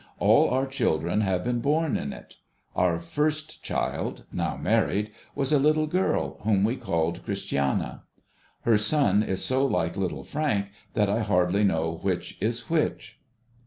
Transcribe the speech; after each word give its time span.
All 0.17 0.49
our 0.49 0.65
children 0.65 1.21
have 1.21 1.43
been 1.43 1.59
borne 1.59 1.95
in 1.95 2.11
it. 2.11 2.37
Our 2.75 2.97
first 2.97 3.61
child— 3.61 4.23
now 4.33 4.57
married— 4.57 5.11
was 5.35 5.53
a 5.53 5.59
little 5.59 5.85
girl, 5.85 6.39
whom 6.41 6.63
we 6.63 6.75
called 6.75 7.23
Christiana. 7.23 8.01
Her 8.61 8.79
son 8.79 9.21
is 9.21 9.45
so 9.45 9.63
like 9.63 9.95
Little 9.95 10.23
Frank, 10.23 10.71
that 10.95 11.07
I 11.07 11.19
hardly 11.21 11.63
know 11.63 11.99
which 12.01 12.39
is 12.41 12.67
which. 12.67 13.19